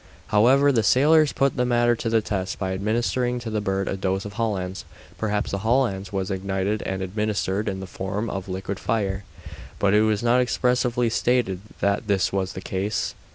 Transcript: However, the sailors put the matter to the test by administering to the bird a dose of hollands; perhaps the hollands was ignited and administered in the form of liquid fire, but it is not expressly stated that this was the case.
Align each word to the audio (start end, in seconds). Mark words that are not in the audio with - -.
However, 0.29 0.71
the 0.71 0.81
sailors 0.81 1.31
put 1.31 1.57
the 1.57 1.63
matter 1.63 1.95
to 1.97 2.09
the 2.09 2.21
test 2.21 2.57
by 2.57 2.73
administering 2.73 3.39
to 3.41 3.51
the 3.51 3.61
bird 3.61 3.87
a 3.87 3.95
dose 3.95 4.25
of 4.25 4.33
hollands; 4.33 4.83
perhaps 5.19 5.51
the 5.51 5.59
hollands 5.59 6.11
was 6.11 6.31
ignited 6.31 6.81
and 6.81 7.03
administered 7.03 7.69
in 7.69 7.81
the 7.81 7.85
form 7.85 8.27
of 8.27 8.49
liquid 8.49 8.79
fire, 8.79 9.25
but 9.77 9.93
it 9.93 10.01
is 10.01 10.23
not 10.23 10.41
expressly 10.41 11.11
stated 11.11 11.61
that 11.81 12.07
this 12.07 12.33
was 12.33 12.53
the 12.53 12.61
case. 12.61 13.13